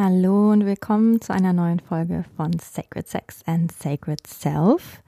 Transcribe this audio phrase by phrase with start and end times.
[0.00, 5.02] Hallo und willkommen zu einer neuen Folge von Sacred Sex and Sacred Self.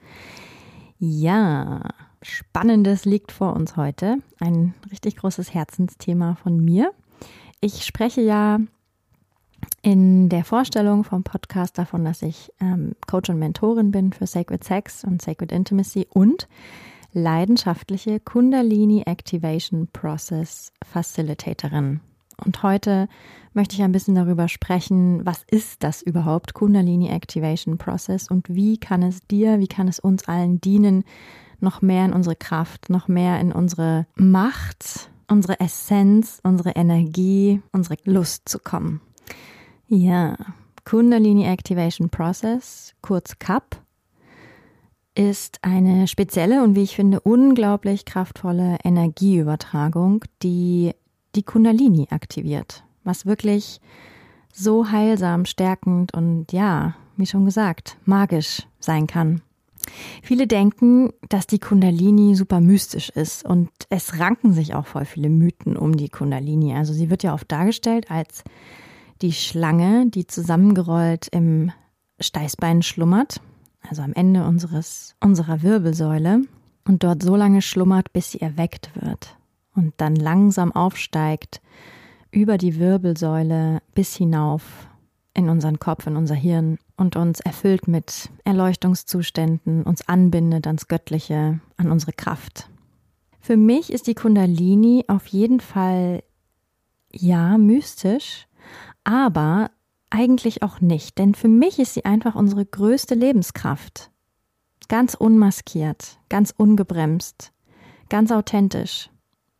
[0.99, 1.81] Ja,
[2.21, 4.17] Spannendes liegt vor uns heute.
[4.41, 6.91] Ein richtig großes Herzensthema von mir.
[7.61, 8.59] Ich spreche ja
[9.81, 14.65] in der Vorstellung vom Podcast davon, dass ich ähm, Coach und Mentorin bin für Sacred
[14.65, 16.49] Sex und Sacred Intimacy und
[17.13, 22.01] leidenschaftliche Kundalini Activation Process Facilitatorin.
[22.45, 23.07] Und heute
[23.53, 28.77] möchte ich ein bisschen darüber sprechen, was ist das überhaupt, Kundalini Activation Process und wie
[28.77, 31.03] kann es dir, wie kann es uns allen dienen,
[31.59, 37.97] noch mehr in unsere Kraft, noch mehr in unsere Macht, unsere Essenz, unsere Energie, unsere
[38.05, 39.01] Lust zu kommen.
[39.87, 40.37] Ja,
[40.85, 43.77] Kundalini Activation Process, kurz CAP,
[45.13, 50.93] ist eine spezielle und wie ich finde unglaublich kraftvolle Energieübertragung, die
[51.35, 53.79] die Kundalini aktiviert, was wirklich
[54.53, 59.41] so heilsam, stärkend und ja, wie schon gesagt, magisch sein kann.
[60.21, 65.29] Viele denken, dass die Kundalini super mystisch ist und es ranken sich auch voll viele
[65.29, 66.75] Mythen um die Kundalini.
[66.75, 68.43] Also sie wird ja oft dargestellt als
[69.21, 71.71] die Schlange, die zusammengerollt im
[72.19, 73.41] Steißbein schlummert,
[73.87, 76.43] also am Ende unseres, unserer Wirbelsäule
[76.87, 79.35] und dort so lange schlummert, bis sie erweckt wird
[79.75, 81.61] und dann langsam aufsteigt
[82.31, 84.87] über die Wirbelsäule bis hinauf
[85.33, 91.59] in unseren Kopf, in unser Hirn und uns erfüllt mit Erleuchtungszuständen, uns anbindet ans Göttliche,
[91.77, 92.69] an unsere Kraft.
[93.39, 96.23] Für mich ist die Kundalini auf jeden Fall
[97.11, 98.47] ja mystisch,
[99.03, 99.71] aber
[100.09, 104.11] eigentlich auch nicht, denn für mich ist sie einfach unsere größte Lebenskraft.
[104.89, 107.53] Ganz unmaskiert, ganz ungebremst,
[108.09, 109.09] ganz authentisch.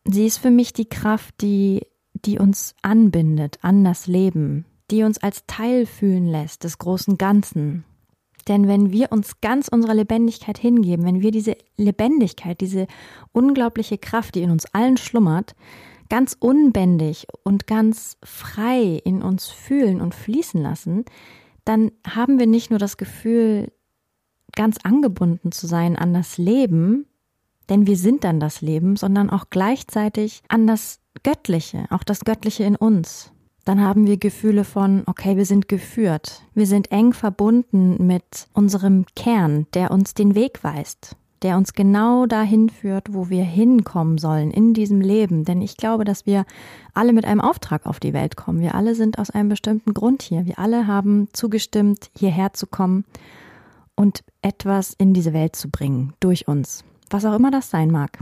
[0.04, 5.18] Sie ist für mich die Kraft, die, die uns anbindet an das Leben, die uns
[5.18, 7.84] als Teil fühlen lässt des großen Ganzen.
[8.48, 12.86] Denn wenn wir uns ganz unserer Lebendigkeit hingeben, wenn wir diese Lebendigkeit, diese
[13.30, 15.54] unglaubliche Kraft, die in uns allen schlummert,
[16.08, 21.04] ganz unbändig und ganz frei in uns fühlen und fließen lassen,
[21.64, 23.72] dann haben wir nicht nur das Gefühl,
[24.54, 27.06] ganz angebunden zu sein an das Leben,
[27.68, 32.64] denn wir sind dann das Leben, sondern auch gleichzeitig an das Göttliche, auch das Göttliche
[32.64, 33.32] in uns.
[33.64, 36.42] Dann haben wir Gefühle von, okay, wir sind geführt.
[36.54, 42.26] Wir sind eng verbunden mit unserem Kern, der uns den Weg weist, der uns genau
[42.26, 45.44] dahin führt, wo wir hinkommen sollen in diesem Leben.
[45.44, 46.44] Denn ich glaube, dass wir
[46.92, 48.60] alle mit einem Auftrag auf die Welt kommen.
[48.60, 50.44] Wir alle sind aus einem bestimmten Grund hier.
[50.44, 53.04] Wir alle haben zugestimmt, hierher zu kommen
[53.94, 58.18] und etwas in diese Welt zu bringen durch uns was auch immer das sein mag.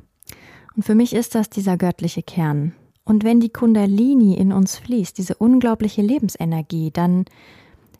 [0.76, 2.74] Und für mich ist das dieser göttliche Kern.
[3.04, 7.24] Und wenn die Kundalini in uns fließt, diese unglaubliche Lebensenergie, dann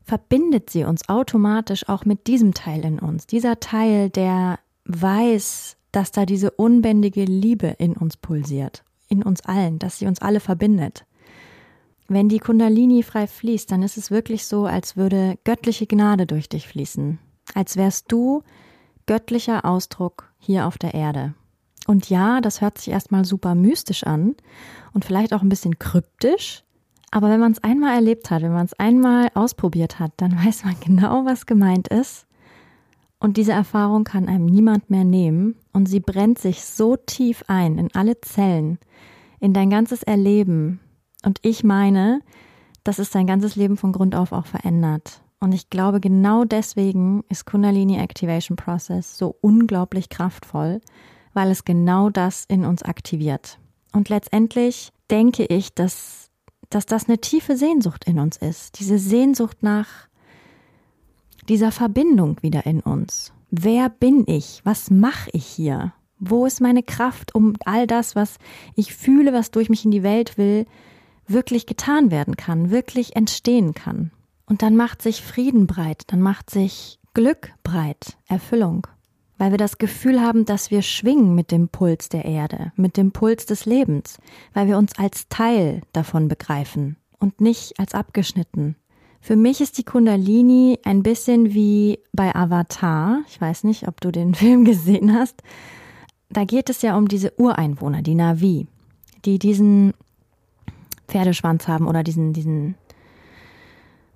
[0.05, 3.27] verbindet sie uns automatisch auch mit diesem Teil in uns.
[3.27, 9.79] Dieser Teil, der weiß, dass da diese unbändige Liebe in uns pulsiert, in uns allen,
[9.79, 11.05] dass sie uns alle verbindet.
[12.09, 16.49] Wenn die Kundalini frei fließt, dann ist es wirklich so, als würde göttliche Gnade durch
[16.49, 17.19] dich fließen,
[17.55, 18.43] als wärst du
[19.07, 21.35] göttlicher Ausdruck hier auf der Erde.
[21.87, 24.35] Und ja, das hört sich erstmal super mystisch an
[24.93, 26.65] und vielleicht auch ein bisschen kryptisch,
[27.11, 30.65] aber wenn man es einmal erlebt hat, wenn man es einmal ausprobiert hat, dann weiß
[30.65, 32.27] man genau, was gemeint ist.
[33.19, 37.77] Und diese Erfahrung kann einem niemand mehr nehmen und sie brennt sich so tief ein
[37.77, 38.79] in alle Zellen,
[39.41, 40.81] in dein ganzes Erleben.
[41.23, 42.23] Und ich meine,
[42.83, 45.21] dass es dein ganzes Leben von Grund auf auch verändert.
[45.41, 50.83] Und ich glaube, genau deswegen ist Kundalini Activation Process so unglaublich kraftvoll,
[51.33, 53.59] weil es genau das in uns aktiviert.
[53.93, 56.31] Und letztendlich denke ich, dass,
[56.69, 58.79] dass das eine tiefe Sehnsucht in uns ist.
[58.79, 59.89] Diese Sehnsucht nach
[61.49, 63.33] dieser Verbindung wieder in uns.
[63.51, 64.61] Wer bin ich?
[64.65, 65.95] Was mache ich hier?
[66.19, 68.37] Wo ist meine Kraft, um all das, was
[68.77, 70.67] ich fühle, was durch mich in die Welt will,
[71.27, 74.13] wirklich getan werden kann, wirklich entstehen kann?
[74.51, 78.87] Und dann macht sich Frieden breit, dann macht sich Glück breit, Erfüllung.
[79.39, 83.11] weil wir das Gefühl haben, dass wir schwingen mit dem Puls der Erde, mit dem
[83.11, 84.19] Puls des Lebens,
[84.53, 88.77] weil wir uns als Teil davon begreifen und nicht als abgeschnitten.
[89.23, 93.21] Für mich ist die Kundalini ein bisschen wie bei Avatar.
[93.29, 95.43] Ich weiß nicht, ob du den Film gesehen hast.
[96.29, 98.67] Da geht es ja um diese Ureinwohner, die Navi,
[99.25, 99.95] die diesen
[101.09, 102.75] Pferdeschwanz haben oder diesen, diesen,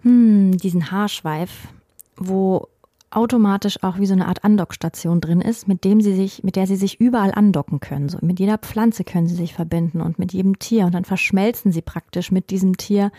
[0.04, 1.68] hm, diesen Haarschweif,
[2.16, 2.68] wo
[3.10, 6.66] automatisch auch wie so eine Art Andockstation drin ist, mit dem sie sich, mit der
[6.66, 8.08] sie sich überall andocken können.
[8.08, 11.72] So mit jeder Pflanze können sie sich verbinden und mit jedem Tier und dann verschmelzen
[11.72, 13.12] sie praktisch mit diesem Tier.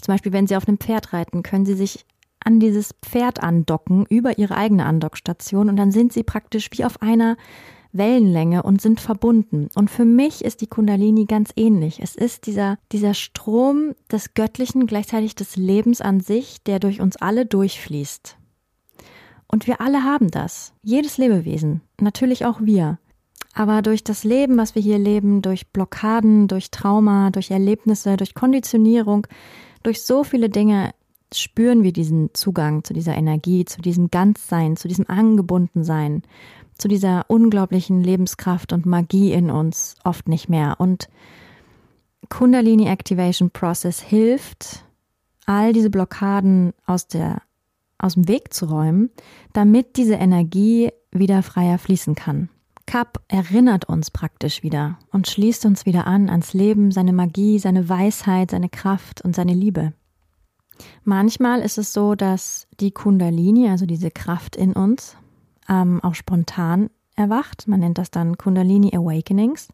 [0.00, 2.06] Zum Beispiel, wenn sie auf einem Pferd reiten, können sie sich
[2.40, 7.02] an dieses Pferd andocken über ihre eigene Andockstation und dann sind sie praktisch wie auf
[7.02, 7.36] einer
[7.94, 9.68] Wellenlänge und sind verbunden.
[9.74, 12.00] Und für mich ist die Kundalini ganz ähnlich.
[12.02, 17.16] Es ist dieser, dieser Strom des Göttlichen, gleichzeitig des Lebens an sich, der durch uns
[17.16, 18.36] alle durchfließt.
[19.46, 20.74] Und wir alle haben das.
[20.82, 21.80] Jedes Lebewesen.
[22.00, 22.98] Natürlich auch wir.
[23.54, 28.34] Aber durch das Leben, was wir hier leben, durch Blockaden, durch Trauma, durch Erlebnisse, durch
[28.34, 29.28] Konditionierung,
[29.84, 30.90] durch so viele Dinge
[31.32, 36.22] spüren wir diesen Zugang zu dieser Energie, zu diesem Ganzsein, zu diesem Angebundensein,
[36.78, 40.76] zu dieser unglaublichen Lebenskraft und Magie in uns oft nicht mehr.
[40.78, 41.08] Und
[42.28, 44.84] Kundalini Activation Process hilft,
[45.46, 47.42] all diese Blockaden aus der
[47.98, 49.10] aus dem Weg zu räumen,
[49.52, 52.50] damit diese Energie wieder freier fließen kann.
[52.86, 57.88] Kap erinnert uns praktisch wieder und schließt uns wieder an ans Leben, seine Magie, seine
[57.88, 59.94] Weisheit, seine Kraft und seine Liebe.
[61.02, 65.16] Manchmal ist es so, dass die Kundalini, also diese Kraft in uns,
[65.68, 67.68] ähm, auch spontan erwacht.
[67.68, 69.68] Man nennt das dann Kundalini Awakenings,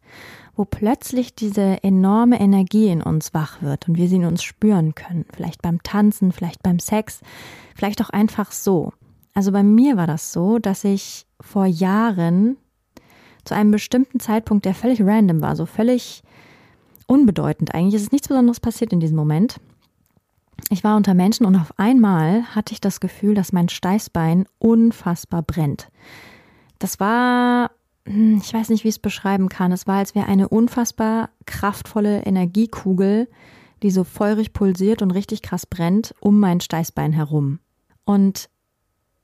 [0.55, 4.95] wo plötzlich diese enorme Energie in uns wach wird und wir sie in uns spüren
[4.95, 5.25] können.
[5.33, 7.21] Vielleicht beim Tanzen, vielleicht beim Sex,
[7.75, 8.93] vielleicht auch einfach so.
[9.33, 12.57] Also bei mir war das so, dass ich vor Jahren
[13.43, 16.21] zu einem bestimmten Zeitpunkt, der völlig random war, so völlig
[17.07, 19.59] unbedeutend eigentlich, es ist nichts Besonderes passiert in diesem Moment.
[20.69, 25.41] Ich war unter Menschen und auf einmal hatte ich das Gefühl, dass mein Steißbein unfassbar
[25.41, 25.89] brennt.
[26.79, 27.71] Das war,
[28.05, 29.71] hm, ich weiß nicht, wie ich es beschreiben kann.
[29.71, 33.27] Es war, als wäre eine unfassbar kraftvolle Energiekugel,
[33.83, 37.59] die so feurig pulsiert und richtig krass brennt, um mein Steißbein herum.
[38.05, 38.49] Und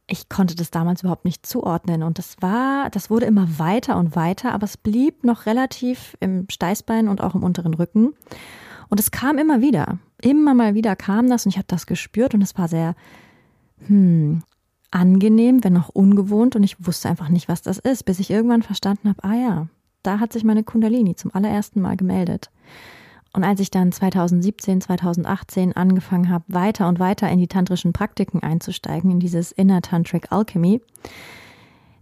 [0.07, 2.01] ich konnte das damals überhaupt nicht zuordnen.
[2.01, 6.47] Und das war, das wurde immer weiter und weiter, aber es blieb noch relativ im
[6.49, 8.13] Steißbein und auch im unteren Rücken.
[8.89, 9.99] Und es kam immer wieder.
[10.21, 12.95] Immer mal wieder kam das und ich habe das gespürt und es war sehr,
[13.87, 14.41] hm,
[14.91, 18.63] angenehm, wenn auch ungewohnt und ich wusste einfach nicht, was das ist, bis ich irgendwann
[18.63, 19.67] verstanden habe, ah ja,
[20.03, 22.49] da hat sich meine Kundalini zum allerersten Mal gemeldet.
[23.33, 28.41] Und als ich dann 2017, 2018 angefangen habe, weiter und weiter in die tantrischen Praktiken
[28.41, 30.81] einzusteigen, in dieses Inner Tantric Alchemy,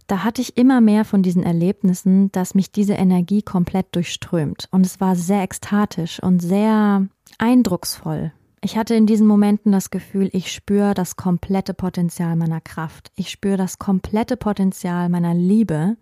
[0.06, 4.68] da hatte ich immer mehr von diesen Erlebnissen, dass mich diese Energie komplett durchströmt.
[4.70, 7.06] Und es war sehr ekstatisch und sehr
[7.38, 8.32] eindrucksvoll,
[8.66, 13.12] ich hatte in diesen Momenten das Gefühl, ich spüre das komplette Potenzial meiner Kraft.
[13.14, 15.96] Ich spüre das komplette Potenzial meiner Liebe.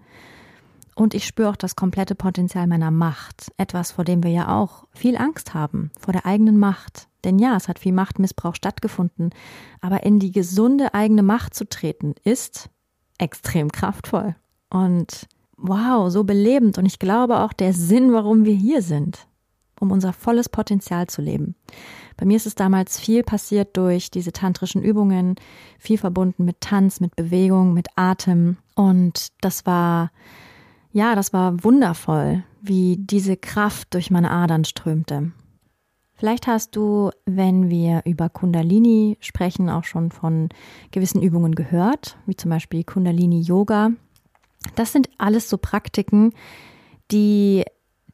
[0.95, 3.53] Und ich spüre auch das komplette Potenzial meiner Macht.
[3.59, 7.09] Etwas, vor dem wir ja auch viel Angst haben, vor der eigenen Macht.
[7.25, 9.29] Denn ja, es hat viel Machtmissbrauch stattgefunden.
[9.83, 12.71] Aber in die gesunde eigene Macht zu treten, ist
[13.25, 14.37] extrem kraftvoll.
[14.71, 15.27] Und
[15.57, 16.79] wow, so belebend.
[16.79, 19.27] Und ich glaube auch der Sinn, warum wir hier sind.
[19.81, 21.57] Um unser volles Potenzial zu leben.
[22.17, 25.35] Bei mir ist es damals viel passiert durch diese tantrischen Übungen,
[25.79, 28.57] viel verbunden mit Tanz, mit Bewegung, mit Atem.
[28.77, 30.13] Und das war,
[30.93, 35.33] ja, das war wundervoll, wie diese Kraft durch meine Adern strömte.
[36.25, 40.49] Vielleicht hast du, wenn wir über Kundalini sprechen, auch schon von
[40.91, 43.91] gewissen Übungen gehört, wie zum Beispiel Kundalini Yoga.
[44.75, 46.33] Das sind alles so Praktiken,
[47.11, 47.65] die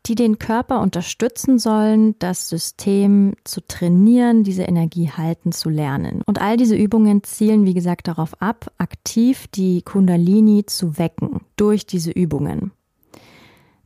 [0.06, 6.22] die den Körper unterstützen sollen, das System zu trainieren, diese Energie halten zu lernen.
[6.26, 11.86] Und all diese Übungen zielen, wie gesagt, darauf ab, aktiv die Kundalini zu wecken durch
[11.86, 12.72] diese Übungen.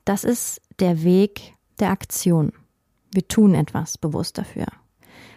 [0.07, 2.53] Das ist der Weg der Aktion.
[3.15, 4.67] Wir tun etwas bewusst dafür.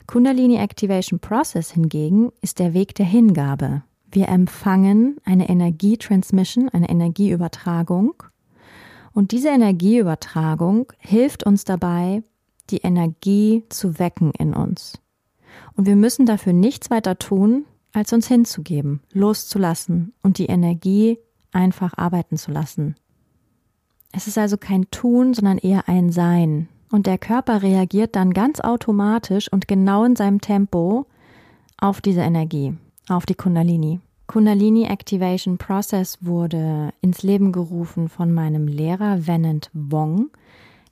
[0.07, 3.83] Kundalini Activation Process hingegen ist der Weg der Hingabe.
[4.09, 8.23] Wir empfangen eine Energietransmission, eine Energieübertragung
[9.13, 12.23] und diese Energieübertragung hilft uns dabei,
[12.69, 14.99] die Energie zu wecken in uns.
[15.75, 21.19] Und wir müssen dafür nichts weiter tun, als uns hinzugeben, loszulassen und die Energie
[21.51, 22.95] einfach arbeiten zu lassen.
[24.11, 26.69] Es ist also kein Tun, sondern eher ein Sein.
[26.91, 31.05] Und der Körper reagiert dann ganz automatisch und genau in seinem Tempo
[31.77, 32.75] auf diese Energie,
[33.09, 33.99] auf die Kundalini.
[34.27, 40.29] Kundalini Activation Process wurde ins Leben gerufen von meinem Lehrer Venant Wong,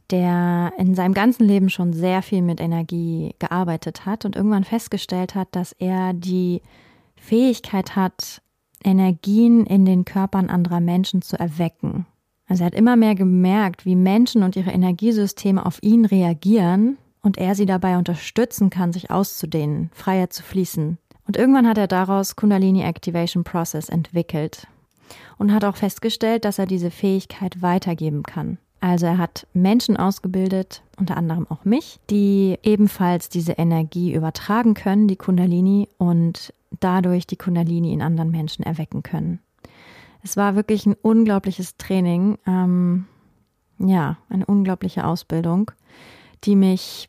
[0.09, 5.35] der in seinem ganzen Leben schon sehr viel mit Energie gearbeitet hat und irgendwann festgestellt
[5.35, 6.61] hat, dass er die
[7.15, 8.41] Fähigkeit hat,
[8.83, 12.05] Energien in den Körpern anderer Menschen zu erwecken.
[12.47, 17.37] Also er hat immer mehr gemerkt, wie Menschen und ihre Energiesysteme auf ihn reagieren und
[17.37, 20.97] er sie dabei unterstützen kann, sich auszudehnen, freier zu fließen.
[21.27, 24.67] Und irgendwann hat er daraus Kundalini Activation Process entwickelt
[25.37, 28.59] und hat auch festgestellt, dass er diese Fähigkeit weitergeben kann.
[28.79, 35.07] Also er hat Menschen ausgebildet, unter anderem auch mich, die ebenfalls diese Energie übertragen können,
[35.07, 39.39] die Kundalini, und dadurch die Kundalini in anderen Menschen erwecken können.
[40.25, 43.05] Es war wirklich ein unglaubliches Training, ähm,
[43.77, 45.69] ja, eine unglaubliche Ausbildung,
[46.43, 47.07] die mich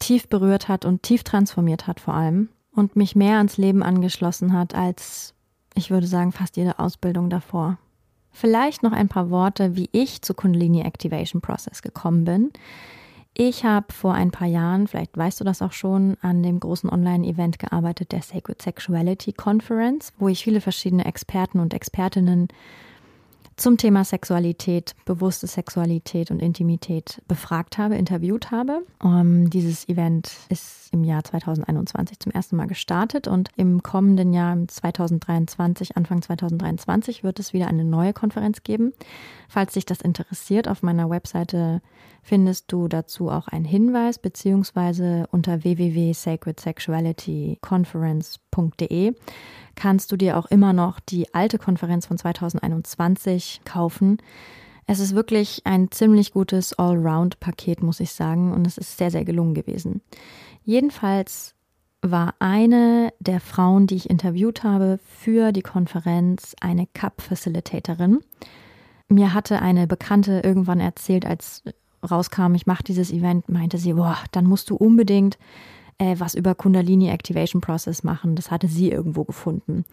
[0.00, 4.52] tief berührt hat und tief transformiert hat vor allem und mich mehr ans Leben angeschlossen
[4.52, 5.34] hat als,
[5.74, 7.78] ich würde sagen, fast jede Ausbildung davor.
[8.32, 12.50] Vielleicht noch ein paar Worte, wie ich zu Kundalini Activation Process gekommen bin.
[13.34, 16.90] Ich habe vor ein paar Jahren, vielleicht weißt du das auch schon, an dem großen
[16.90, 22.48] Online-Event gearbeitet, der Sacred Sexuality Conference, wo ich viele verschiedene Experten und Expertinnen
[23.58, 28.82] zum Thema Sexualität, bewusste Sexualität und Intimität befragt habe, interviewt habe.
[29.02, 34.32] Um, ähm, dieses Event ist im Jahr 2021 zum ersten Mal gestartet und im kommenden
[34.32, 38.92] Jahr, 2023, Anfang 2023, wird es wieder eine neue Konferenz geben.
[39.48, 41.82] Falls dich das interessiert, auf meiner Webseite
[42.22, 45.64] findest du dazu auch einen Hinweis, beziehungsweise unter
[48.50, 49.14] www.sacredsexualityconference.de
[49.74, 54.18] kannst du dir auch immer noch die alte Konferenz von 2021 kaufen.
[54.86, 59.24] Es ist wirklich ein ziemlich gutes Allround-Paket, muss ich sagen, und es ist sehr, sehr
[59.24, 60.00] gelungen gewesen.
[60.64, 61.54] Jedenfalls
[62.00, 68.20] war eine der Frauen, die ich interviewt habe für die Konferenz, eine Cup-Facilitatorin.
[69.08, 71.62] Mir hatte eine Bekannte irgendwann erzählt, als
[72.08, 75.38] rauskam, ich mache dieses Event, meinte sie, boah, dann musst du unbedingt
[75.98, 78.36] äh, was über Kundalini Activation Process machen.
[78.36, 79.84] Das hatte sie irgendwo gefunden.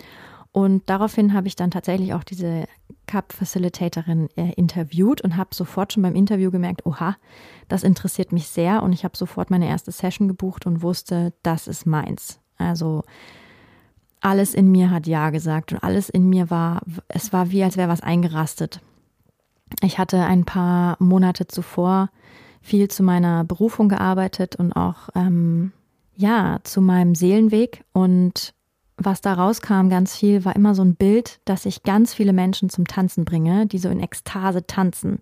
[0.52, 2.66] Und daraufhin habe ich dann tatsächlich auch diese
[3.08, 7.18] Cup-Facilitatorin äh, interviewt und habe sofort schon beim Interview gemerkt, oha,
[7.68, 8.82] das interessiert mich sehr.
[8.82, 12.40] Und ich habe sofort meine erste Session gebucht und wusste, das ist meins.
[12.58, 13.04] Also
[14.22, 17.76] alles in mir hat Ja gesagt und alles in mir war, es war wie, als
[17.76, 18.80] wäre was eingerastet.
[19.82, 22.10] Ich hatte ein paar Monate zuvor
[22.62, 25.74] viel zu meiner Berufung gearbeitet und auch ähm,
[26.16, 28.54] ja, zu meinem Seelenweg und
[28.98, 32.70] was da rauskam ganz viel, war immer so ein Bild, dass ich ganz viele Menschen
[32.70, 35.20] zum Tanzen bringe, die so in Ekstase tanzen.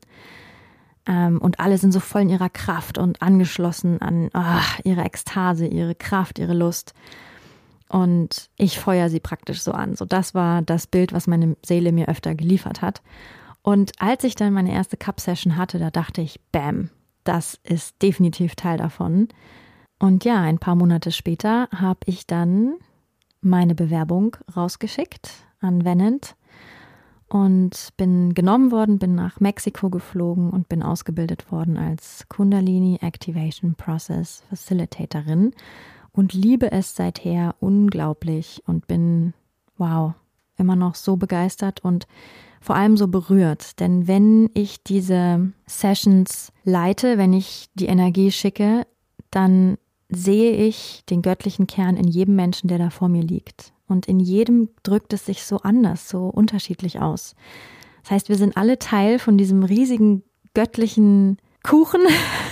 [1.07, 5.65] Ähm, und alle sind so voll in ihrer Kraft und angeschlossen an oh, ihre Ekstase,
[5.65, 6.93] ihre Kraft, ihre Lust.
[7.89, 9.95] Und ich feuer sie praktisch so an.
[9.95, 13.01] So, das war das Bild, was meine Seele mir öfter geliefert hat.
[13.61, 16.89] Und als ich dann meine erste Cup-Session hatte, da dachte ich, bam,
[17.23, 19.29] das ist definitiv Teil davon.
[20.03, 22.73] Und ja, ein paar Monate später habe ich dann
[23.39, 25.31] meine Bewerbung rausgeschickt
[25.61, 26.35] an Venant
[27.29, 33.75] und bin genommen worden, bin nach Mexiko geflogen und bin ausgebildet worden als Kundalini Activation
[33.75, 35.53] Process Facilitatorin
[36.11, 39.33] und liebe es seither unglaublich und bin,
[39.77, 40.15] wow,
[40.57, 42.07] immer noch so begeistert und
[42.59, 43.79] vor allem so berührt.
[43.79, 48.85] Denn wenn ich diese Sessions leite, wenn ich die Energie schicke,
[49.31, 49.77] dann
[50.13, 53.73] sehe ich den göttlichen Kern in jedem Menschen, der da vor mir liegt.
[53.87, 57.35] Und in jedem drückt es sich so anders, so unterschiedlich aus.
[58.01, 62.01] Das heißt, wir sind alle Teil von diesem riesigen göttlichen Kuchen,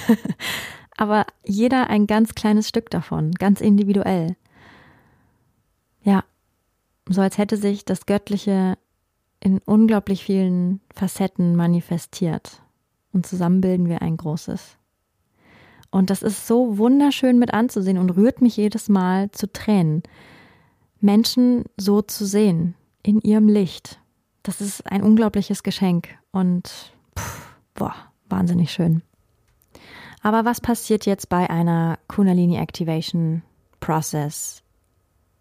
[0.97, 4.35] aber jeder ein ganz kleines Stück davon, ganz individuell.
[6.03, 6.23] Ja,
[7.07, 8.77] so als hätte sich das Göttliche
[9.39, 12.61] in unglaublich vielen Facetten manifestiert.
[13.11, 14.77] Und zusammen bilden wir ein großes.
[15.91, 20.03] Und das ist so wunderschön mit anzusehen und rührt mich jedes Mal zu Tränen.
[21.01, 23.99] Menschen so zu sehen, in ihrem Licht.
[24.43, 27.95] Das ist ein unglaubliches Geschenk und pff, boah,
[28.29, 29.01] wahnsinnig schön.
[30.23, 33.41] Aber was passiert jetzt bei einer Kundalini Activation
[33.79, 34.63] Process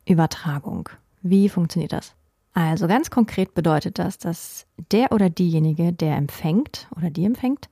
[0.06, 0.88] Übertragung?
[1.22, 2.14] Wie funktioniert das?
[2.52, 7.68] Also ganz konkret bedeutet das, dass der oder diejenige, der empfängt oder die empfängt,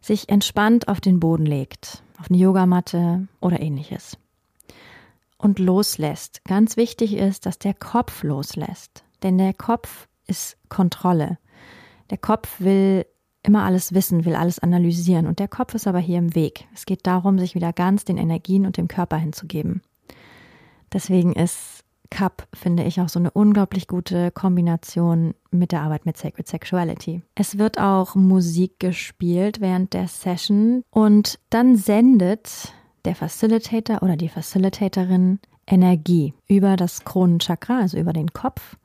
[0.00, 4.18] sich entspannt auf den Boden legt, auf eine Yogamatte oder ähnliches.
[5.38, 6.42] Und loslässt.
[6.44, 9.04] Ganz wichtig ist, dass der Kopf loslässt.
[9.22, 11.38] Denn der Kopf ist Kontrolle.
[12.10, 13.06] Der Kopf will
[13.42, 15.26] immer alles wissen, will alles analysieren.
[15.26, 16.66] Und der Kopf ist aber hier im Weg.
[16.74, 19.82] Es geht darum, sich wieder ganz den Energien und dem Körper hinzugeben.
[20.92, 21.75] Deswegen ist
[22.10, 27.22] Cup finde ich auch so eine unglaublich gute Kombination mit der Arbeit mit Sacred Sexuality.
[27.34, 32.72] Es wird auch Musik gespielt während der Session und dann sendet
[33.04, 38.76] der Facilitator oder die Facilitatorin Energie über das Kronenchakra, also über den Kopf,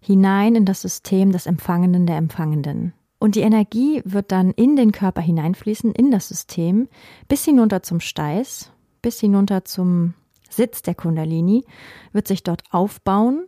[0.00, 2.92] hinein in das System des Empfangenden der Empfangenden.
[3.18, 6.88] Und die Energie wird dann in den Körper hineinfließen, in das System,
[7.28, 10.14] bis hinunter zum Steiß, bis hinunter zum
[10.50, 11.64] Sitz der Kundalini,
[12.12, 13.46] wird sich dort aufbauen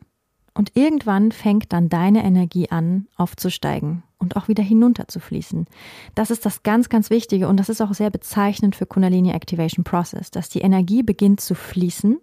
[0.54, 5.66] und irgendwann fängt dann deine Energie an aufzusteigen und auch wieder hinunter zu fließen.
[6.14, 9.84] Das ist das ganz, ganz Wichtige und das ist auch sehr bezeichnend für Kundalini Activation
[9.84, 12.18] Process, dass die Energie beginnt zu fließen.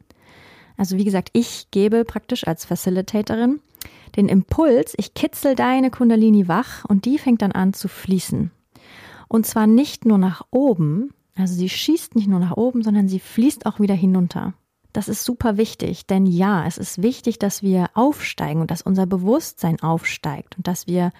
[0.77, 3.59] Also wie gesagt, ich gebe praktisch als Facilitatorin
[4.15, 8.51] den Impuls, ich kitzel deine Kundalini wach und die fängt dann an zu fließen.
[9.27, 13.19] Und zwar nicht nur nach oben, also sie schießt nicht nur nach oben, sondern sie
[13.19, 14.53] fließt auch wieder hinunter.
[14.91, 19.05] Das ist super wichtig, denn ja, es ist wichtig, dass wir aufsteigen und dass unser
[19.05, 21.11] Bewusstsein aufsteigt und dass wir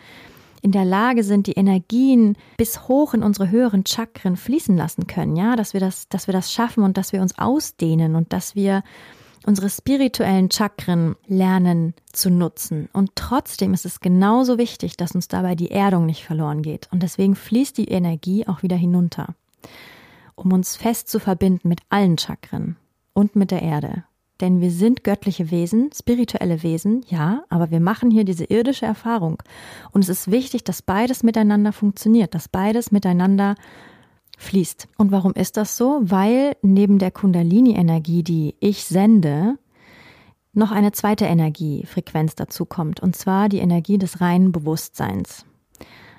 [0.62, 5.36] in der Lage sind, die Energien bis hoch in unsere höheren Chakren fließen lassen können,
[5.36, 8.56] ja, dass wir das, dass wir das schaffen und dass wir uns ausdehnen und dass
[8.56, 8.84] wir
[9.46, 12.90] unsere spirituellen Chakren lernen zu nutzen.
[12.92, 16.90] Und trotzdem ist es genauso wichtig, dass uns dabei die Erdung nicht verloren geht.
[16.92, 19.36] Und deswegen fließt die Energie auch wieder hinunter,
[20.36, 22.76] um uns fest zu verbinden mit allen Chakren
[23.20, 24.06] und mit der Erde.
[24.40, 29.44] Denn wir sind göttliche Wesen, spirituelle Wesen, ja, aber wir machen hier diese irdische Erfahrung.
[29.92, 33.56] Und es ist wichtig, dass beides miteinander funktioniert, dass beides miteinander
[34.38, 34.88] fließt.
[34.98, 36.00] Und warum ist das so?
[36.02, 39.58] Weil neben der Kundalini-Energie, die ich sende,
[40.54, 45.46] noch eine zweite Energiefrequenz dazu kommt, und zwar die Energie des reinen Bewusstseins.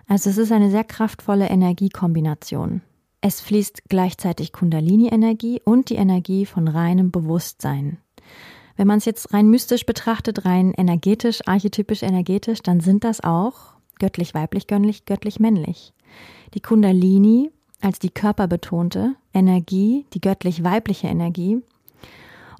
[0.06, 2.82] Also es ist eine sehr kraftvolle Energiekombination.
[3.20, 7.98] Es fließt gleichzeitig Kundalini-Energie und die Energie von reinem Bewusstsein.
[8.76, 13.74] Wenn man es jetzt rein mystisch betrachtet, rein energetisch, archetypisch energetisch, dann sind das auch
[13.98, 15.92] göttlich weiblich, göttlich, göttlich männlich.
[16.54, 17.50] Die Kundalini
[17.82, 21.62] als die körperbetonte Energie, die göttlich weibliche Energie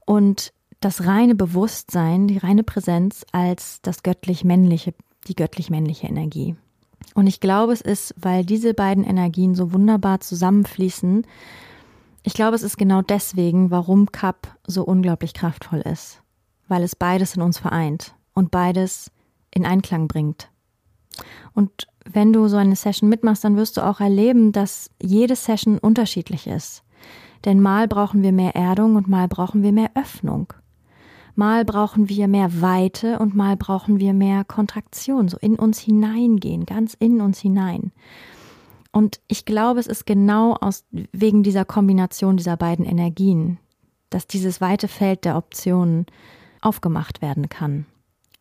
[0.04, 4.94] und das reine Bewusstsein, die reine Präsenz als das göttlich männliche,
[5.26, 6.56] die göttlich männliche Energie.
[7.14, 11.26] Und ich glaube, es ist, weil diese beiden Energien so wunderbar zusammenfließen,
[12.22, 16.22] ich glaube, es ist genau deswegen, warum Cup so unglaublich kraftvoll ist,
[16.68, 19.10] weil es beides in uns vereint und beides
[19.50, 20.50] in Einklang bringt.
[21.54, 25.78] Und wenn du so eine Session mitmachst, dann wirst du auch erleben, dass jede Session
[25.78, 26.82] unterschiedlich ist.
[27.44, 30.52] Denn mal brauchen wir mehr Erdung und mal brauchen wir mehr Öffnung.
[31.34, 36.66] Mal brauchen wir mehr Weite und mal brauchen wir mehr Kontraktion, so in uns hineingehen,
[36.66, 37.92] ganz in uns hinein.
[38.92, 43.58] Und ich glaube, es ist genau aus, wegen dieser Kombination dieser beiden Energien,
[44.10, 46.06] dass dieses weite Feld der Optionen
[46.60, 47.86] aufgemacht werden kann.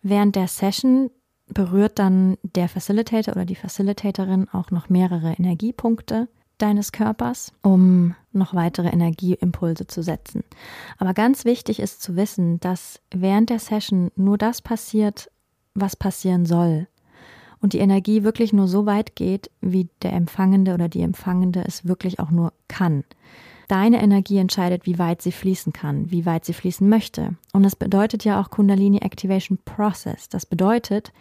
[0.01, 1.11] Während der Session
[1.47, 6.27] berührt dann der Facilitator oder die Facilitatorin auch noch mehrere Energiepunkte
[6.61, 10.43] deines Körpers, um noch weitere Energieimpulse zu setzen.
[10.97, 15.31] Aber ganz wichtig ist zu wissen, dass während der Session nur das passiert,
[15.73, 16.87] was passieren soll.
[17.61, 21.85] Und die Energie wirklich nur so weit geht, wie der Empfangende oder die Empfangende es
[21.85, 23.03] wirklich auch nur kann.
[23.67, 27.35] Deine Energie entscheidet, wie weit sie fließen kann, wie weit sie fließen möchte.
[27.53, 30.29] Und das bedeutet ja auch Kundalini Activation Process.
[30.29, 31.11] Das bedeutet,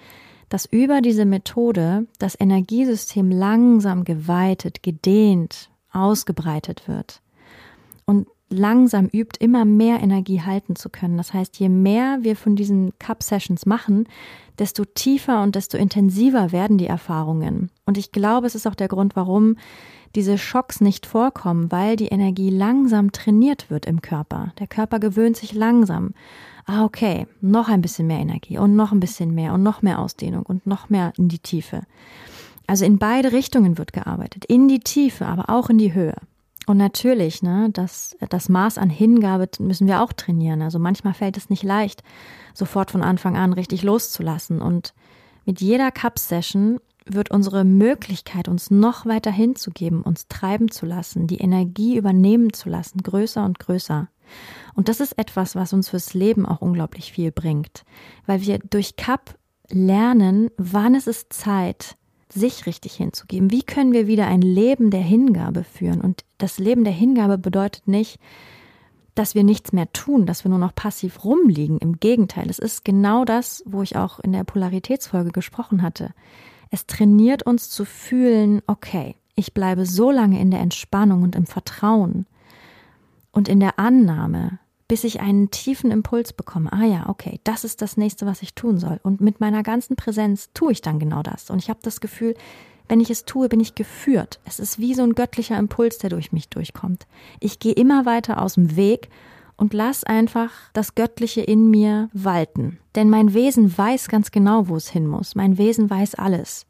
[0.48, 7.20] dass über diese Methode das Energiesystem langsam geweitet, gedehnt, ausgebreitet wird.
[8.04, 11.16] Und langsam übt, immer mehr Energie halten zu können.
[11.16, 14.08] Das heißt, je mehr wir von diesen Cup-Sessions machen,
[14.58, 17.70] desto tiefer und desto intensiver werden die Erfahrungen.
[17.84, 19.56] Und ich glaube, es ist auch der Grund, warum
[20.14, 24.53] diese Schocks nicht vorkommen, weil die Energie langsam trainiert wird im Körper.
[24.59, 26.14] Der Körper gewöhnt sich langsam.
[26.66, 29.99] Ah, okay, noch ein bisschen mehr Energie und noch ein bisschen mehr und noch mehr
[29.99, 31.83] Ausdehnung und noch mehr in die Tiefe.
[32.66, 36.16] Also in beide Richtungen wird gearbeitet, in die Tiefe, aber auch in die Höhe.
[36.66, 40.61] Und natürlich, ne, das, das Maß an Hingabe müssen wir auch trainieren.
[40.61, 42.03] Also manchmal fällt es nicht leicht,
[42.53, 44.61] sofort von Anfang an richtig loszulassen.
[44.61, 44.92] Und
[45.47, 46.79] mit jeder Cup-Session
[47.14, 52.68] wird unsere Möglichkeit, uns noch weiter hinzugeben, uns treiben zu lassen, die Energie übernehmen zu
[52.68, 54.09] lassen, größer und größer.
[54.75, 57.85] Und das ist etwas, was uns fürs Leben auch unglaublich viel bringt,
[58.27, 59.38] weil wir durch Cup
[59.71, 61.97] lernen, wann es ist Zeit,
[62.31, 63.51] sich richtig hinzugeben.
[63.51, 66.01] Wie können wir wieder ein Leben der Hingabe führen?
[66.01, 68.21] Und das Leben der Hingabe bedeutet nicht,
[69.14, 71.79] dass wir nichts mehr tun, dass wir nur noch passiv rumliegen.
[71.79, 76.11] Im Gegenteil, es ist genau das, wo ich auch in der Polaritätsfolge gesprochen hatte.
[76.70, 81.46] Es trainiert uns zu fühlen, okay, ich bleibe so lange in der Entspannung und im
[81.46, 82.26] Vertrauen
[83.31, 86.72] und in der Annahme, bis ich einen tiefen Impuls bekomme.
[86.72, 88.98] Ah ja, okay, das ist das nächste, was ich tun soll.
[89.02, 91.50] Und mit meiner ganzen Präsenz tue ich dann genau das.
[91.50, 92.35] Und ich habe das Gefühl,
[92.88, 94.40] wenn ich es tue, bin ich geführt.
[94.44, 97.07] Es ist wie so ein göttlicher Impuls, der durch mich durchkommt.
[97.38, 99.11] Ich gehe immer weiter aus dem Weg
[99.59, 102.79] und lass einfach das Göttliche in mir walten.
[102.94, 105.35] Denn mein Wesen weiß ganz genau, wo es hin muss.
[105.35, 106.64] Mein Wesen weiß alles.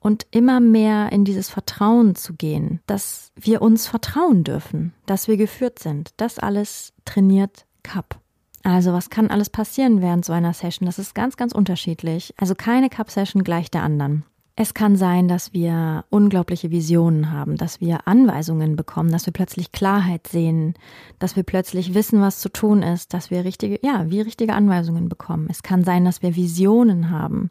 [0.00, 5.36] Und immer mehr in dieses Vertrauen zu gehen, dass wir uns vertrauen dürfen, dass wir
[5.36, 6.10] geführt sind.
[6.16, 8.20] Das alles trainiert Cup.
[8.62, 10.86] Also was kann alles passieren während so einer Session?
[10.86, 12.34] Das ist ganz, ganz unterschiedlich.
[12.36, 14.24] Also keine Cup-Session gleich der anderen.
[14.58, 19.70] Es kann sein, dass wir unglaubliche Visionen haben, dass wir Anweisungen bekommen, dass wir plötzlich
[19.70, 20.72] Klarheit sehen,
[21.18, 25.10] dass wir plötzlich wissen, was zu tun ist, dass wir richtige, ja, wie richtige Anweisungen
[25.10, 25.48] bekommen.
[25.50, 27.50] Es kann sein, dass wir Visionen haben,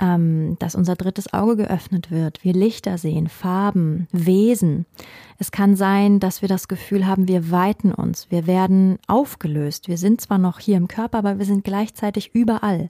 [0.00, 4.86] ähm, dass unser drittes Auge geöffnet wird, wir Lichter sehen, Farben, Wesen.
[5.40, 9.88] Es kann sein, dass wir das Gefühl haben, wir weiten uns, wir werden aufgelöst.
[9.88, 12.88] Wir sind zwar noch hier im Körper, aber wir sind gleichzeitig überall.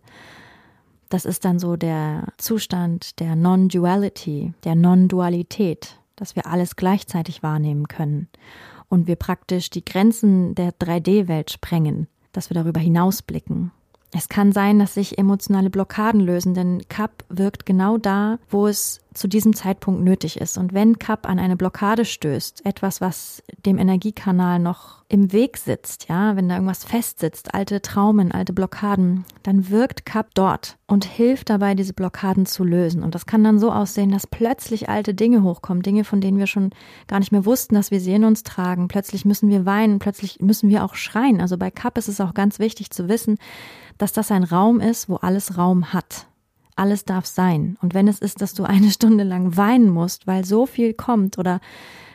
[1.14, 7.86] Das ist dann so der Zustand der Non-Duality, der Non-Dualität, dass wir alles gleichzeitig wahrnehmen
[7.86, 8.26] können
[8.88, 13.70] und wir praktisch die Grenzen der 3D-Welt sprengen, dass wir darüber hinausblicken.
[14.16, 19.00] Es kann sein, dass sich emotionale Blockaden lösen, denn Cup wirkt genau da, wo es
[19.12, 20.58] zu diesem Zeitpunkt nötig ist.
[20.58, 26.08] Und wenn Cup an eine Blockade stößt, etwas, was dem Energiekanal noch im Weg sitzt,
[26.08, 31.50] ja, wenn da irgendwas festsitzt, alte Traumen, alte Blockaden, dann wirkt Cup dort und hilft
[31.50, 33.02] dabei, diese Blockaden zu lösen.
[33.02, 36.48] Und das kann dann so aussehen, dass plötzlich alte Dinge hochkommen, Dinge, von denen wir
[36.48, 36.70] schon
[37.06, 38.88] gar nicht mehr wussten, dass wir sie in uns tragen.
[38.88, 41.40] Plötzlich müssen wir weinen, plötzlich müssen wir auch schreien.
[41.40, 43.38] Also bei Cup ist es auch ganz wichtig zu wissen,
[43.98, 46.26] dass das ein Raum ist, wo alles Raum hat.
[46.76, 47.76] Alles darf sein.
[47.80, 51.38] Und wenn es ist, dass du eine Stunde lang weinen musst, weil so viel kommt
[51.38, 51.60] oder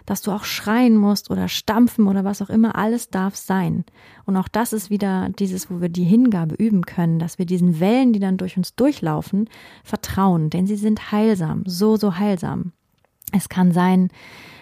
[0.10, 3.86] dass du auch schreien musst oder stampfen oder was auch immer, alles darf sein.
[4.26, 7.80] Und auch das ist wieder dieses, wo wir die Hingabe üben können, dass wir diesen
[7.80, 9.48] Wellen, die dann durch uns durchlaufen,
[9.84, 12.72] vertrauen, denn sie sind heilsam, so, so heilsam.
[13.32, 14.10] Es kann sein,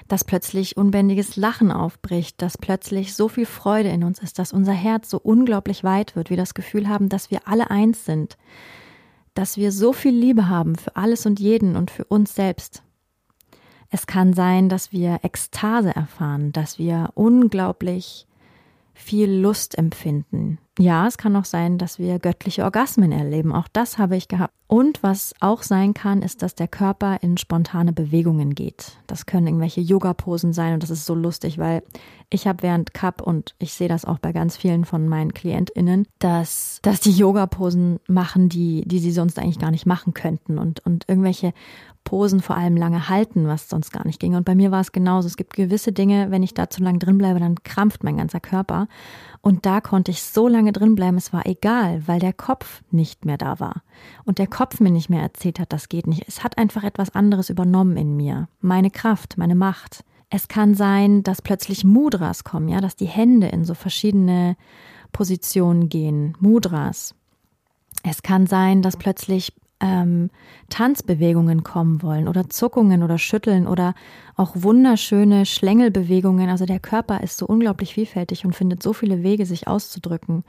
[0.08, 4.74] dass plötzlich unbändiges Lachen aufbricht, dass plötzlich so viel Freude in uns ist, dass unser
[4.74, 8.38] Herz so unglaublich weit wird, wir das Gefühl haben, dass wir alle eins sind,
[9.34, 12.84] dass wir so viel Liebe haben für alles und jeden und für uns selbst.
[13.90, 18.28] Es kann sein, dass wir Ekstase erfahren, dass wir unglaublich
[18.94, 20.58] viel Lust empfinden.
[20.80, 23.52] Ja, es kann auch sein, dass wir göttliche Orgasmen erleben.
[23.52, 24.54] Auch das habe ich gehabt.
[24.68, 28.98] Und was auch sein kann, ist, dass der Körper in spontane Bewegungen geht.
[29.08, 31.84] Das können irgendwelche Yoga-Posen sein und das ist so lustig, weil
[32.30, 36.06] ich habe während Cup und ich sehe das auch bei ganz vielen von meinen KlientInnen,
[36.20, 40.86] dass, dass die Yoga-Posen machen, die, die sie sonst eigentlich gar nicht machen könnten und,
[40.86, 41.54] und irgendwelche
[42.08, 44.36] Posen vor allem lange halten, was sonst gar nicht ging.
[44.36, 45.28] Und bei mir war es genauso.
[45.28, 48.40] Es gibt gewisse Dinge, wenn ich da zu lange drin bleibe, dann krampft mein ganzer
[48.40, 48.88] Körper.
[49.42, 53.26] Und da konnte ich so lange drin bleiben, es war egal, weil der Kopf nicht
[53.26, 53.84] mehr da war.
[54.24, 56.24] Und der Kopf mir nicht mehr erzählt hat, das geht nicht.
[56.30, 58.48] Es hat einfach etwas anderes übernommen in mir.
[58.62, 60.06] Meine Kraft, meine Macht.
[60.30, 64.56] Es kann sein, dass plötzlich Mudras kommen, ja, dass die Hände in so verschiedene
[65.12, 66.38] Positionen gehen.
[66.40, 67.16] Mudras.
[68.04, 70.30] Es kann sein, dass plötzlich ähm,
[70.70, 73.94] Tanzbewegungen kommen wollen oder Zuckungen oder Schütteln oder
[74.36, 76.50] auch wunderschöne Schlängelbewegungen.
[76.50, 80.44] Also der Körper ist so unglaublich vielfältig und findet so viele Wege, sich auszudrücken.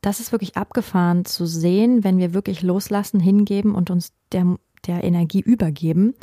[0.00, 4.56] Das ist wirklich abgefahren zu sehen, wenn wir wirklich loslassen, hingeben und uns der,
[4.86, 6.14] der Energie übergeben,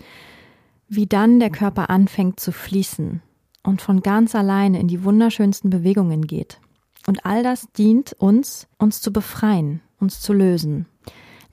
[0.88, 3.22] wie dann der Körper anfängt zu fließen
[3.64, 6.60] und von ganz alleine in die wunderschönsten Bewegungen geht.
[7.08, 10.88] Und all das dient uns, uns zu befreien, uns zu lösen.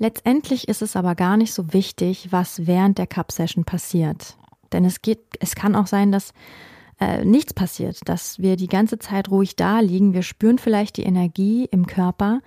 [0.02, 4.36] Letztendlich ist es aber gar nicht so wichtig, was während der Cup-Session passiert.
[4.72, 6.32] Denn es geht, es kann auch sein, dass
[6.98, 10.12] äh, nichts passiert, dass wir die ganze Zeit ruhig da liegen.
[10.12, 12.40] Wir spüren vielleicht die Energie im Körper,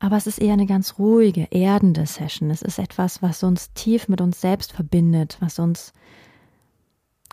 [0.00, 2.48] aber es ist eher eine ganz ruhige, erdende Session.
[2.48, 5.92] Es ist etwas, was uns tief mit uns selbst verbindet, was uns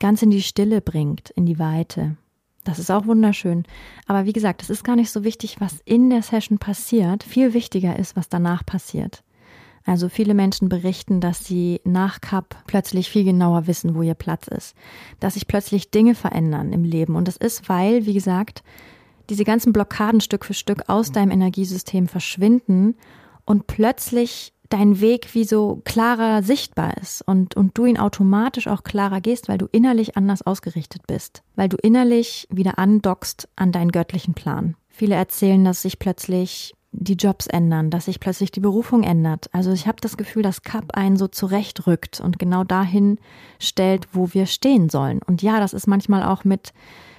[0.01, 2.17] ganz in die Stille bringt, in die Weite.
[2.65, 3.63] Das ist auch wunderschön.
[4.05, 7.23] Aber wie gesagt, es ist gar nicht so wichtig, was in der Session passiert.
[7.23, 9.23] Viel wichtiger ist, was danach passiert.
[9.85, 14.47] Also viele Menschen berichten, dass sie nach Cup plötzlich viel genauer wissen, wo ihr Platz
[14.47, 14.75] ist,
[15.19, 17.15] dass sich plötzlich Dinge verändern im Leben.
[17.15, 18.63] Und das ist, weil, wie gesagt,
[19.29, 22.95] diese ganzen Blockaden Stück für Stück aus deinem Energiesystem verschwinden
[23.45, 28.83] und plötzlich dein Weg wie so klarer sichtbar ist und, und du ihn automatisch auch
[28.83, 33.91] klarer gehst, weil du innerlich anders ausgerichtet bist, weil du innerlich wieder andockst an deinen
[33.91, 34.75] göttlichen Plan.
[34.89, 39.49] Viele erzählen, dass sich plötzlich die Jobs ändern, dass sich plötzlich die Berufung ändert.
[39.53, 43.17] Also ich habe das Gefühl, dass Cup einen so zurechtrückt und genau dahin
[43.59, 45.21] stellt, wo wir stehen sollen.
[45.25, 46.73] Und ja, das ist manchmal auch mit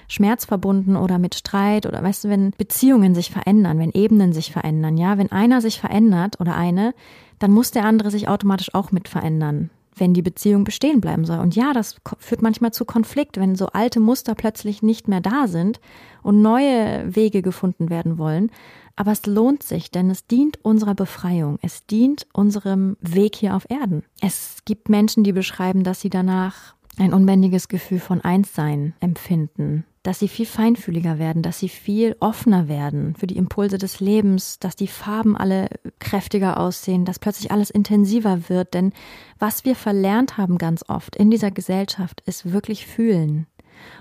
[0.07, 4.51] Schmerz verbunden oder mit Streit oder weißt du, wenn Beziehungen sich verändern, wenn Ebenen sich
[4.51, 6.93] verändern, ja, wenn einer sich verändert oder eine,
[7.39, 11.39] dann muss der andere sich automatisch auch mit verändern wenn die Beziehung bestehen bleiben soll.
[11.39, 15.47] Und ja, das führt manchmal zu Konflikt, wenn so alte Muster plötzlich nicht mehr da
[15.47, 15.79] sind
[16.21, 18.51] und neue Wege gefunden werden wollen.
[18.95, 21.57] Aber es lohnt sich, denn es dient unserer Befreiung.
[21.61, 24.03] Es dient unserem Weg hier auf Erden.
[24.21, 30.19] Es gibt Menschen, die beschreiben, dass sie danach ein unbändiges Gefühl von Einssein empfinden, dass
[30.19, 34.75] sie viel feinfühliger werden, dass sie viel offener werden für die Impulse des Lebens, dass
[34.75, 38.75] die Farben alle kräftiger aussehen, dass plötzlich alles intensiver wird.
[38.75, 38.93] Denn
[39.39, 43.47] was wir verlernt haben ganz oft in dieser Gesellschaft ist wirklich fühlen.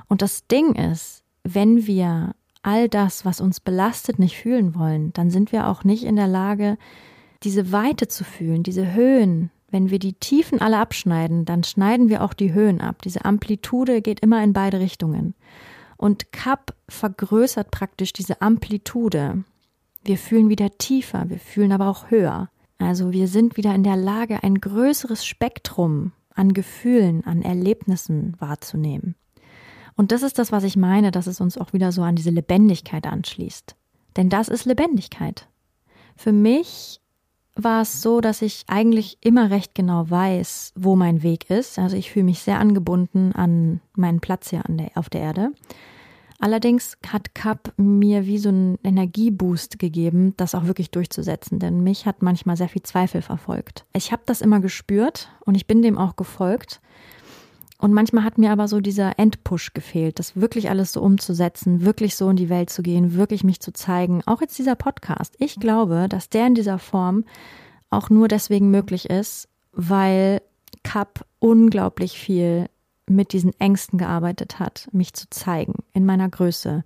[0.08, 5.30] Und das Ding ist, wenn wir all das, was uns belastet, nicht fühlen wollen, dann
[5.30, 6.78] sind wir auch nicht in der Lage,
[7.42, 12.22] diese Weite zu fühlen, diese Höhen, wenn wir die Tiefen alle abschneiden, dann schneiden wir
[12.22, 13.02] auch die Höhen ab.
[13.02, 15.34] Diese Amplitude geht immer in beide Richtungen.
[15.96, 19.44] Und Cup vergrößert praktisch diese Amplitude.
[20.04, 22.50] Wir fühlen wieder tiefer, wir fühlen aber auch höher.
[22.78, 29.14] Also wir sind wieder in der Lage, ein größeres Spektrum an Gefühlen, an Erlebnissen wahrzunehmen.
[29.96, 32.30] Und das ist das, was ich meine, dass es uns auch wieder so an diese
[32.30, 33.76] Lebendigkeit anschließt.
[34.16, 35.48] Denn das ist Lebendigkeit.
[36.16, 37.00] Für mich
[37.54, 41.78] war es so, dass ich eigentlich immer recht genau weiß, wo mein Weg ist.
[41.78, 45.52] Also ich fühle mich sehr angebunden an meinen Platz hier der, auf der Erde.
[46.42, 52.04] Allerdings hat Cup mir wie so einen Energieboost gegeben, das auch wirklich durchzusetzen, denn mich
[52.04, 53.86] hat manchmal sehr viel Zweifel verfolgt.
[53.92, 56.80] Ich habe das immer gespürt und ich bin dem auch gefolgt.
[57.82, 62.14] Und manchmal hat mir aber so dieser Endpush gefehlt, das wirklich alles so umzusetzen, wirklich
[62.14, 64.22] so in die Welt zu gehen, wirklich mich zu zeigen.
[64.24, 65.34] Auch jetzt dieser Podcast.
[65.40, 67.24] Ich glaube, dass der in dieser Form
[67.90, 70.42] auch nur deswegen möglich ist, weil
[70.84, 72.68] Cup unglaublich viel
[73.08, 76.84] mit diesen Ängsten gearbeitet hat, mich zu zeigen in meiner Größe,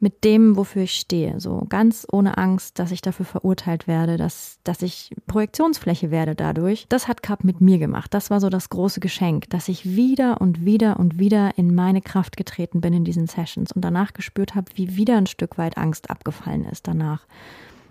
[0.00, 4.58] mit dem, wofür ich stehe, so ganz ohne Angst, dass ich dafür verurteilt werde, dass,
[4.62, 6.86] dass ich Projektionsfläche werde dadurch.
[6.88, 8.14] Das hat Cup mit mir gemacht.
[8.14, 12.00] Das war so das große Geschenk, dass ich wieder und wieder und wieder in meine
[12.00, 15.76] Kraft getreten bin in diesen Sessions und danach gespürt habe, wie wieder ein Stück weit
[15.76, 17.26] Angst abgefallen ist danach.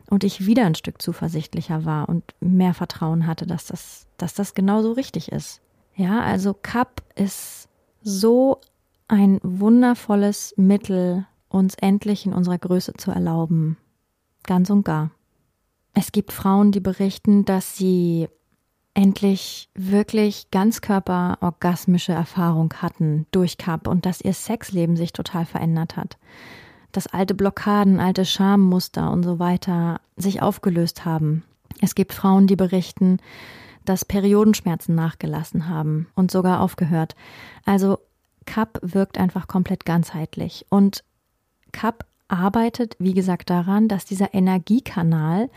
[0.10, 4.54] Und ich wieder ein Stück zuversichtlicher war und mehr Vertrauen hatte, dass das, dass das
[4.54, 5.62] genauso richtig ist.
[5.96, 7.68] Ja, also Cup ist
[8.02, 8.62] so
[9.10, 13.78] ein wundervolles Mittel, uns endlich in unserer Größe zu erlauben.
[14.44, 15.12] Ganz und gar.
[15.94, 18.28] Es gibt Frauen, die berichten, dass sie
[18.94, 26.18] endlich wirklich ganzkörper-orgasmische Erfahrung hatten durch Cup und dass ihr Sexleben sich total verändert hat.
[26.92, 31.44] Dass alte Blockaden, alte Schammuster und so weiter sich aufgelöst haben.
[31.80, 33.20] Es gibt Frauen, die berichten,
[33.86, 37.16] dass Periodenschmerzen nachgelassen haben und sogar aufgehört.
[37.66, 38.00] Also
[38.46, 40.66] CAP wirkt einfach komplett ganzheitlich.
[40.70, 41.04] Und
[41.78, 45.50] CAP arbeitet, wie gesagt, daran, dass dieser Energiekanal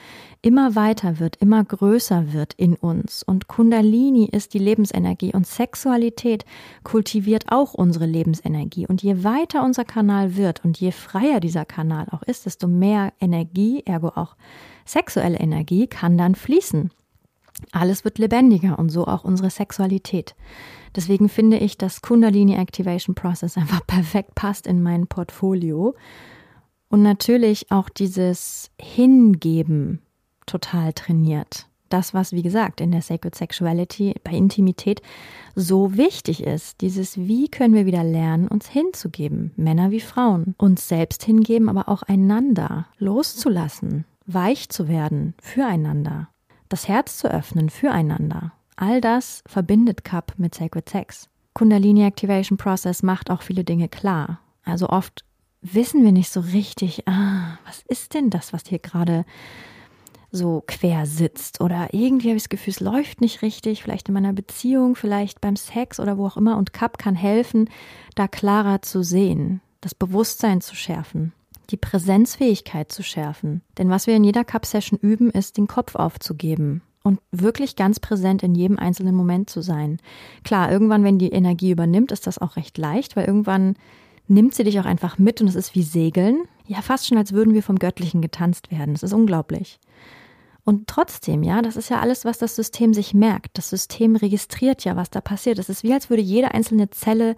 [0.42, 3.22] immer weiter wird, immer größer wird in uns.
[3.22, 6.44] Und Kundalini ist die Lebensenergie und Sexualität
[6.84, 8.86] kultiviert auch unsere Lebensenergie.
[8.86, 13.14] Und je weiter unser Kanal wird und je freier dieser Kanal auch ist, desto mehr
[13.18, 14.36] Energie, ergo auch
[14.84, 16.90] sexuelle Energie, kann dann fließen.
[17.72, 20.34] Alles wird lebendiger und so auch unsere Sexualität.
[20.96, 25.94] Deswegen finde ich, dass Kundalini Activation Process einfach perfekt passt in mein Portfolio.
[26.88, 30.00] Und natürlich auch dieses Hingeben
[30.46, 31.66] total trainiert.
[31.88, 35.02] Das, was, wie gesagt, in der Sacred Sexuality, bei Intimität
[35.56, 36.80] so wichtig ist.
[36.80, 40.54] Dieses, wie können wir wieder lernen, uns hinzugeben, Männer wie Frauen.
[40.58, 46.28] Uns selbst hingeben, aber auch einander loszulassen, weich zu werden füreinander
[46.70, 48.52] das Herz zu öffnen füreinander.
[48.80, 51.28] All das verbindet Cup mit Sacred Sex.
[51.52, 54.40] Kundalini Activation Process macht auch viele Dinge klar.
[54.64, 55.22] Also oft
[55.60, 59.26] wissen wir nicht so richtig, ah, was ist denn das, was hier gerade
[60.32, 64.14] so quer sitzt oder irgendwie habe ich das Gefühl, es läuft nicht richtig, vielleicht in
[64.14, 67.68] meiner Beziehung, vielleicht beim Sex oder wo auch immer und Cup kann helfen,
[68.14, 71.34] da klarer zu sehen, das Bewusstsein zu schärfen
[71.68, 73.62] die Präsenzfähigkeit zu schärfen.
[73.78, 78.42] Denn was wir in jeder Cup-Session üben, ist, den Kopf aufzugeben und wirklich ganz präsent
[78.42, 79.98] in jedem einzelnen Moment zu sein.
[80.44, 83.74] Klar, irgendwann, wenn die Energie übernimmt, ist das auch recht leicht, weil irgendwann
[84.28, 86.42] nimmt sie dich auch einfach mit und es ist wie Segeln.
[86.66, 88.94] Ja, fast schon, als würden wir vom Göttlichen getanzt werden.
[88.94, 89.80] Das ist unglaublich.
[90.64, 93.58] Und trotzdem, ja, das ist ja alles, was das System sich merkt.
[93.58, 95.58] Das System registriert ja, was da passiert.
[95.58, 97.34] Es ist wie, als würde jede einzelne Zelle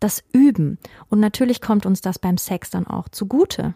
[0.00, 0.78] das Üben.
[1.08, 3.74] Und natürlich kommt uns das beim Sex dann auch zugute.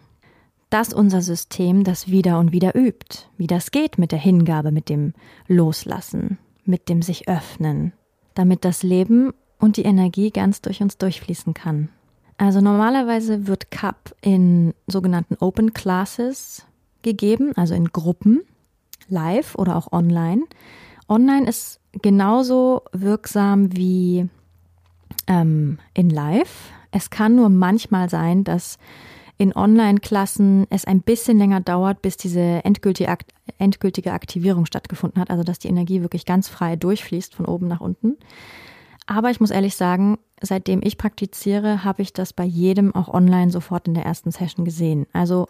[0.71, 4.89] Dass unser System das wieder und wieder übt, wie das geht mit der Hingabe, mit
[4.89, 5.15] dem
[5.47, 7.93] Loslassen, mit dem sich öffnen,
[8.35, 11.89] damit das Leben und die Energie ganz durch uns durchfließen kann.
[12.39, 16.67] Also normalerweise wird Cup in sogenannten Open Classes
[17.03, 18.43] gegeben, also in Gruppen,
[19.09, 20.43] live oder auch online.
[21.09, 24.29] Online ist genauso wirksam wie
[25.27, 26.71] ähm, in live.
[26.91, 28.79] Es kann nur manchmal sein, dass
[29.39, 35.59] in Online-Klassen es ein bisschen länger dauert, bis diese endgültige, Aktivierung stattgefunden hat, also dass
[35.59, 38.17] die Energie wirklich ganz frei durchfließt von oben nach unten.
[39.07, 43.51] Aber ich muss ehrlich sagen, seitdem ich praktiziere, habe ich das bei jedem auch online
[43.51, 45.07] sofort in der ersten Session gesehen.
[45.13, 45.49] Also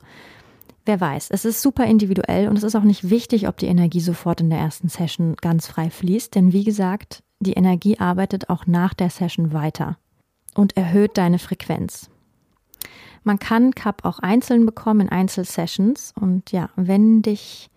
[0.85, 4.01] wer weiß, es ist super individuell und es ist auch nicht wichtig, ob die Energie
[4.01, 8.66] sofort in der ersten Session ganz frei fließt, denn wie gesagt, die Energie arbeitet auch
[8.66, 9.96] nach der Session weiter
[10.55, 12.11] und erhöht deine Frequenz.
[13.27, 16.15] Man kann Cup auch einzeln bekommen in Einzelsessions.
[16.19, 17.71] Und ja, wenn dich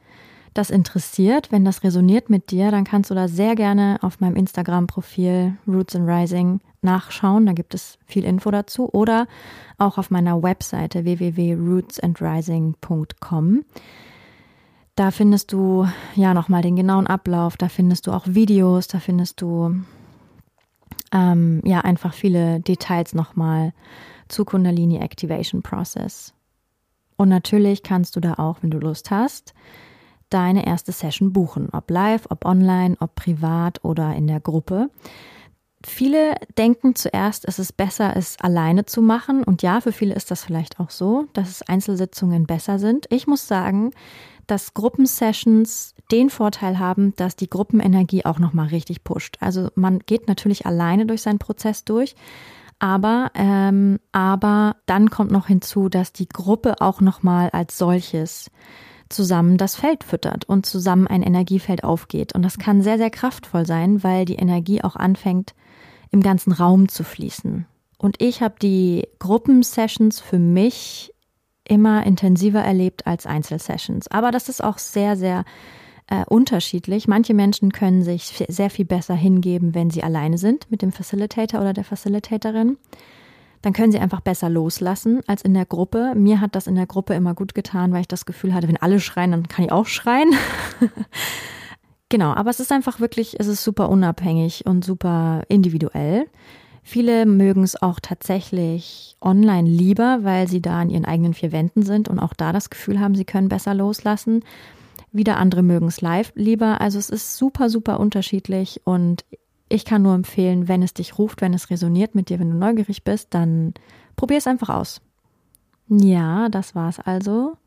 [0.53, 4.35] das interessiert, wenn das resoniert mit dir, dann kannst du da sehr gerne auf meinem
[4.35, 7.47] Instagram-Profil Roots and Rising nachschauen.
[7.47, 8.93] Da gibt es viel Info dazu.
[8.93, 9.25] Oder
[9.79, 13.65] auch auf meiner Webseite www.rootsandrising.com.
[14.95, 19.41] Da findest du ja nochmal den genauen Ablauf, da findest du auch Videos, da findest
[19.41, 19.81] du
[21.12, 23.73] ähm, ja einfach viele Details nochmal
[24.29, 26.33] zu Kundalini Activation Process.
[27.17, 29.53] Und natürlich kannst du da auch, wenn du Lust hast,
[30.29, 34.89] deine erste Session buchen, ob live, ob online, ob privat oder in der Gruppe.
[35.85, 39.43] Viele denken zuerst, es ist besser, es alleine zu machen.
[39.43, 43.07] Und ja, für viele ist das vielleicht auch so, dass Einzelsitzungen besser sind.
[43.09, 43.91] Ich muss sagen,
[44.45, 49.37] dass Gruppensessions den Vorteil haben, dass die Gruppenenergie auch nochmal richtig pusht.
[49.39, 52.15] Also man geht natürlich alleine durch seinen Prozess durch,
[52.79, 58.49] aber, ähm, aber dann kommt noch hinzu, dass die Gruppe auch nochmal als solches
[59.09, 62.33] zusammen das Feld füttert und zusammen ein Energiefeld aufgeht.
[62.33, 65.55] Und das kann sehr, sehr kraftvoll sein, weil die Energie auch anfängt,
[66.11, 67.65] im ganzen Raum zu fließen.
[67.97, 71.13] Und ich habe die Gruppensessions für mich
[71.65, 74.07] immer intensiver erlebt als Einzelsessions.
[74.09, 75.43] Aber das ist auch sehr, sehr
[76.09, 77.07] äh, unterschiedlich.
[77.07, 81.61] Manche Menschen können sich sehr viel besser hingeben, wenn sie alleine sind mit dem Facilitator
[81.61, 82.77] oder der Facilitatorin.
[83.61, 86.13] Dann können sie einfach besser loslassen als in der Gruppe.
[86.15, 88.77] Mir hat das in der Gruppe immer gut getan, weil ich das Gefühl hatte, wenn
[88.77, 90.33] alle schreien, dann kann ich auch schreien.
[92.09, 96.27] genau, aber es ist einfach wirklich, es ist super unabhängig und super individuell.
[96.83, 101.83] Viele mögen es auch tatsächlich online lieber, weil sie da in ihren eigenen vier Wänden
[101.83, 104.43] sind und auch da das Gefühl haben, sie können besser loslassen.
[105.11, 106.81] Wieder andere mögen es live lieber.
[106.81, 109.25] Also es ist super, super unterschiedlich und
[109.67, 112.57] ich kann nur empfehlen, wenn es dich ruft, wenn es resoniert mit dir, wenn du
[112.57, 113.73] neugierig bist, dann
[114.15, 115.01] probier es einfach aus.
[115.87, 117.57] Ja, das war's also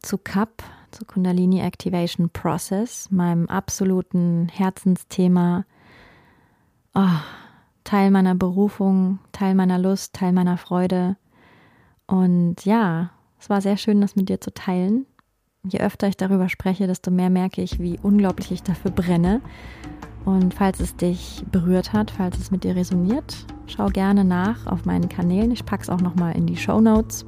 [0.00, 5.64] zu CAP, zu Kundalini Activation Process, meinem absoluten Herzensthema.
[6.94, 7.20] Oh,
[7.82, 11.16] Teil meiner Berufung, Teil meiner Lust, Teil meiner Freude.
[12.06, 15.06] Und ja, es war sehr schön, das mit dir zu teilen
[15.64, 19.40] je öfter ich darüber spreche, desto mehr merke ich, wie unglaublich ich dafür brenne.
[20.24, 24.84] Und falls es dich berührt hat, falls es mit dir resoniert, schau gerne nach auf
[24.84, 25.50] meinen Kanälen.
[25.50, 27.26] Ich packe es auch nochmal in die Show Notes.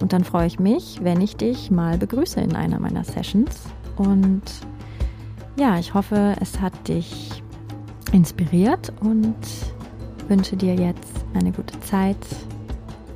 [0.00, 3.62] Und dann freue ich mich, wenn ich dich mal begrüße in einer meiner Sessions.
[3.96, 4.42] Und
[5.56, 7.42] ja, ich hoffe, es hat dich
[8.12, 9.36] inspiriert und
[10.28, 12.16] wünsche dir jetzt eine gute Zeit.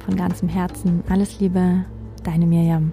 [0.05, 1.85] Von ganzem Herzen alles Liebe,
[2.25, 2.93] deine Miriam.